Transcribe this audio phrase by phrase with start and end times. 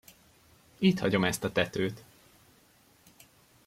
[0.77, 2.03] Itt hagyom ezt a tetőt!